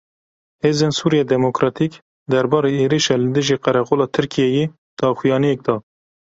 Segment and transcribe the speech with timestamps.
[0.63, 1.91] Hêzên Sûriya Demokratîk
[2.31, 4.65] derbarê êrişa li dijî qereqola Tirkiyeyê
[4.97, 5.75] daxuyaniyek da.